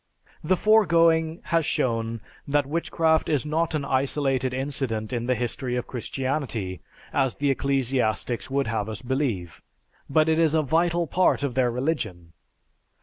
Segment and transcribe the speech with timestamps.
[0.43, 5.85] The foregoing has shown that witchcraft is not an isolated incident in the history of
[5.85, 6.81] Christianity,
[7.13, 9.61] as the ecclesiastics would have us believe,
[10.09, 12.33] but is a vital part of their religion.